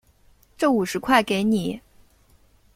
[0.57, 1.79] 这五十块给你